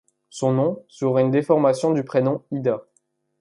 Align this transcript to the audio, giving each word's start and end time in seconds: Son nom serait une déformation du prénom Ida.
Son 0.29 0.53
nom 0.53 0.83
serait 0.87 1.21
une 1.21 1.29
déformation 1.29 1.91
du 1.93 2.03
prénom 2.03 2.43
Ida. 2.51 2.87